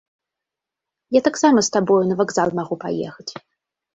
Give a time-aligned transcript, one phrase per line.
[1.17, 3.31] Я таксама з табою на вакзал магу паехаць.